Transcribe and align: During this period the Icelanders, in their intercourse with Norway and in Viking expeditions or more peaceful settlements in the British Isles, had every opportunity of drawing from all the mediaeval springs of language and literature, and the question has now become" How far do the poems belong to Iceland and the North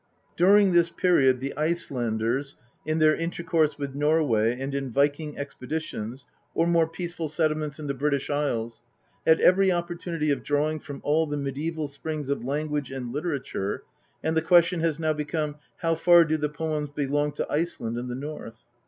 During 0.35 0.71
this 0.71 0.89
period 0.89 1.41
the 1.41 1.55
Icelanders, 1.55 2.55
in 2.87 2.97
their 2.97 3.15
intercourse 3.15 3.77
with 3.77 3.93
Norway 3.93 4.57
and 4.59 4.73
in 4.73 4.89
Viking 4.89 5.37
expeditions 5.37 6.25
or 6.55 6.65
more 6.65 6.87
peaceful 6.87 7.29
settlements 7.29 7.77
in 7.77 7.85
the 7.85 7.93
British 7.93 8.27
Isles, 8.27 8.81
had 9.27 9.39
every 9.41 9.71
opportunity 9.71 10.31
of 10.31 10.41
drawing 10.41 10.79
from 10.79 11.01
all 11.03 11.27
the 11.27 11.37
mediaeval 11.37 11.87
springs 11.87 12.29
of 12.29 12.43
language 12.43 12.89
and 12.89 13.11
literature, 13.11 13.83
and 14.23 14.35
the 14.35 14.41
question 14.41 14.79
has 14.79 14.99
now 14.99 15.13
become" 15.13 15.57
How 15.83 15.93
far 15.93 16.25
do 16.25 16.35
the 16.35 16.49
poems 16.49 16.89
belong 16.89 17.33
to 17.33 17.45
Iceland 17.51 17.99
and 17.99 18.09
the 18.09 18.15
North 18.15 18.63